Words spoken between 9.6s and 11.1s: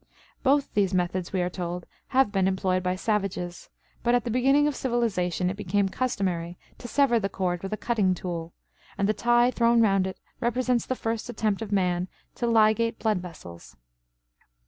round it represents the